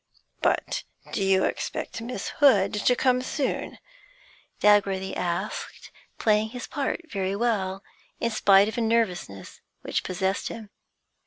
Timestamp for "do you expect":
1.11-2.01